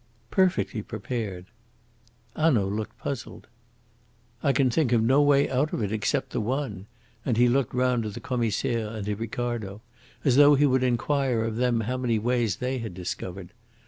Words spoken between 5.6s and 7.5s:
of it except the one," and he